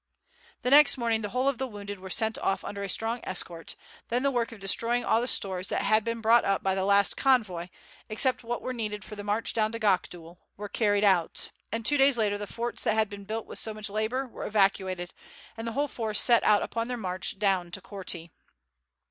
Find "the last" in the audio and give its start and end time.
6.73-7.15